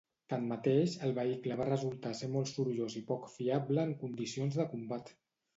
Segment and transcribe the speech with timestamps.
[0.31, 5.15] Tanmateix, el vehicle va resultar ser molt sorollós i poc fiable en condicions de combat.